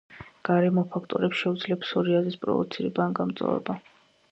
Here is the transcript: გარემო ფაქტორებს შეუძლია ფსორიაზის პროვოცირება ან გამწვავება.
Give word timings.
გარემო 0.47 0.83
ფაქტორებს 0.95 1.41
შეუძლია 1.43 1.77
ფსორიაზის 1.85 2.39
პროვოცირება 2.47 3.07
ან 3.09 3.17
გამწვავება. 3.23 3.81